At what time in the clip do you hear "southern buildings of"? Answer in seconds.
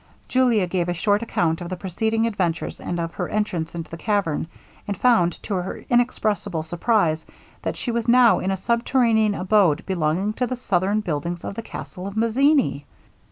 10.55-11.53